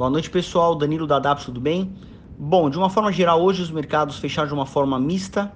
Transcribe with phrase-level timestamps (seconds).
[0.00, 0.74] Boa noite, pessoal.
[0.74, 1.92] Danilo da DAPS, tudo bem?
[2.38, 5.52] Bom, de uma forma geral, hoje os mercados fecharam de uma forma mista.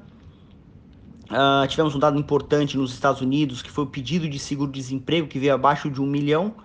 [1.31, 5.39] Uh, tivemos um dado importante nos Estados Unidos, que foi o pedido de seguro-desemprego, que
[5.39, 6.57] veio abaixo de um milhão,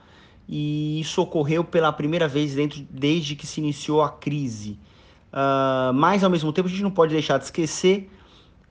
[0.45, 4.77] e isso ocorreu pela primeira vez dentro, desde que se iniciou a crise.
[5.31, 8.11] Uh, mas, ao mesmo tempo, a gente não pode deixar de esquecer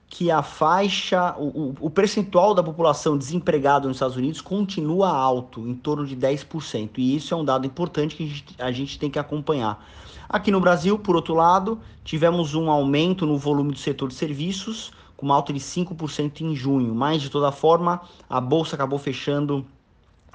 [0.09, 5.75] que a faixa, o, o percentual da população desempregada nos Estados Unidos continua alto, em
[5.75, 6.97] torno de 10%.
[6.97, 9.85] E isso é um dado importante que a gente, a gente tem que acompanhar.
[10.27, 14.91] Aqui no Brasil, por outro lado, tivemos um aumento no volume do setor de serviços,
[15.15, 16.95] com uma alta de 5% em junho.
[16.95, 19.65] Mas, de toda forma, a bolsa acabou fechando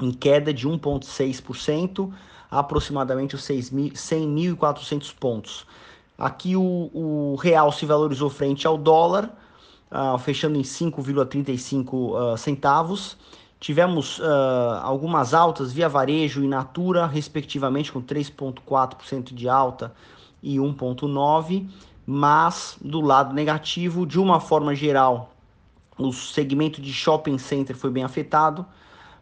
[0.01, 2.13] em queda de 1,6%,
[2.49, 5.67] aproximadamente os 100.400 pontos.
[6.17, 9.33] Aqui o, o real se valorizou frente ao dólar,
[9.91, 11.93] uh, fechando em 5,35
[12.35, 13.17] uh, centavos.
[13.59, 14.25] Tivemos uh,
[14.83, 19.95] algumas altas via varejo e natura, respectivamente, com 3,4% de alta
[20.43, 21.67] e 1,9%,
[22.07, 25.35] mas do lado negativo, de uma forma geral,
[25.97, 28.67] o segmento de shopping center foi bem afetado.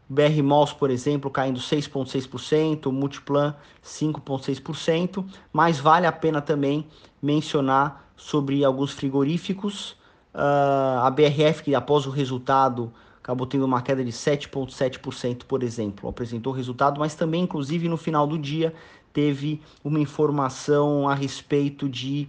[0.09, 6.87] BR Malls, por exemplo, caindo 6,6%, Multiplan 5,6%, mas vale a pena também
[7.23, 9.97] mencionar sobre alguns frigoríficos,
[10.35, 16.09] Uh, a BRF, que após o resultado acabou tendo uma queda de 7,7%, por exemplo,
[16.09, 18.75] apresentou resultado, mas também, inclusive, no final do dia,
[19.13, 22.29] teve uma informação a respeito de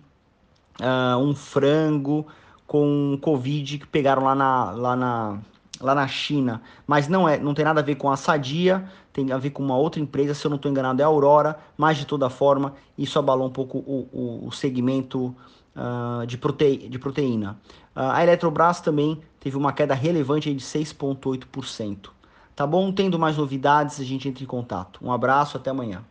[0.79, 2.27] uh, um frango
[2.67, 5.39] com Covid que pegaram lá na, lá na,
[5.79, 9.31] lá na China, mas não é, não tem nada a ver com a Sadia, tem
[9.31, 11.97] a ver com uma outra empresa, se eu não estou enganado é a Aurora, mas
[11.97, 15.35] de toda forma isso abalou um pouco o, o, o segmento
[15.75, 17.59] uh, de, prote, de proteína.
[17.95, 22.09] Uh, a Eletrobras também teve uma queda relevante de 6,8%.
[22.55, 22.91] Tá bom?
[22.91, 24.99] Tendo mais novidades, a gente entra em contato.
[25.01, 26.03] Um abraço, até amanhã.